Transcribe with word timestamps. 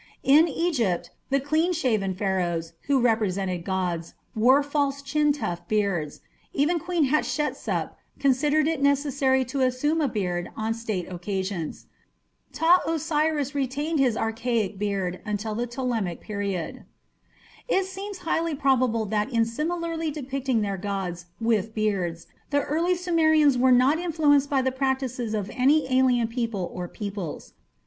In 0.23 0.47
Egypt 0.47 1.11
the 1.29 1.39
clean 1.39 1.73
shaven 1.73 2.15
Pharaohs, 2.15 2.73
who 2.87 2.99
represented 2.99 3.63
gods, 3.63 4.15
wore 4.35 4.63
false 4.63 5.03
chin 5.03 5.31
tuft 5.31 5.67
beards; 5.67 6.21
even 6.53 6.79
Queen 6.79 7.03
Hatshepsut 7.11 7.91
considered 8.17 8.67
it 8.67 8.81
necessary 8.81 9.45
to 9.45 9.61
assume 9.61 10.01
a 10.01 10.07
beard 10.07 10.49
on 10.57 10.73
state 10.73 11.07
occasions. 11.13 11.85
Ptah 12.51 12.79
Osiris 12.87 13.53
retained 13.53 13.99
his 13.99 14.17
archaic 14.17 14.79
beard 14.79 15.21
until 15.23 15.53
the 15.53 15.67
Ptolemaic 15.67 16.19
period. 16.19 16.83
It 17.67 17.83
seems 17.85 18.17
highly 18.25 18.55
probable 18.55 19.05
that 19.05 19.29
in 19.31 19.45
similarly 19.45 20.09
depicting 20.09 20.61
their 20.61 20.77
gods 20.77 21.27
with 21.39 21.75
beards, 21.75 22.25
the 22.49 22.63
early 22.63 22.95
Sumerians 22.95 23.55
were 23.55 23.71
not 23.71 23.99
influenced 23.99 24.49
by 24.49 24.63
the 24.63 24.71
practices 24.71 25.35
of 25.35 25.51
any 25.53 25.85
alien 25.95 26.27
people 26.27 26.71
or 26.73 26.87
peoples. 26.87 27.53